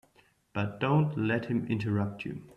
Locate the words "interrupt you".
1.67-2.41